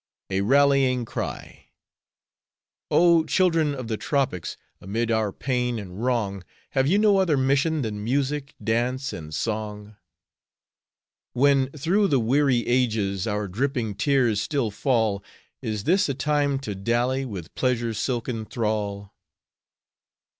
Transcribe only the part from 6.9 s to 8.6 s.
no other mission Than music,